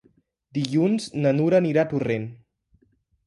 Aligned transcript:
Dilluns 0.57 1.05
na 1.25 1.33
Nura 1.39 1.59
anirà 1.63 1.83
a 1.83 1.91
Torrent. 1.91 2.27